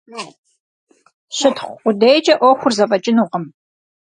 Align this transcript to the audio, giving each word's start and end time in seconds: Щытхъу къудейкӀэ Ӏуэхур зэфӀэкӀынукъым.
Щытхъу 1.37 1.75
къудейкӀэ 1.81 2.35
Ӏуэхур 2.39 2.73
зэфӀэкӀынукъым. 2.77 3.45